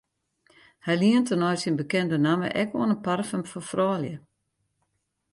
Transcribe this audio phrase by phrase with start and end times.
[0.85, 4.15] Hy lient tenei syn bekende namme ek oan in parfum foar froulju.